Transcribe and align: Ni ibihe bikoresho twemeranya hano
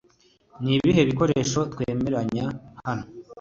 Ni 0.63 0.71
ibihe 0.77 1.01
bikoresho 1.09 1.59
twemeranya 1.71 2.45
hano 2.85 3.05